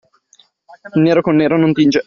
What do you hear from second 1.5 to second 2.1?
non tinge.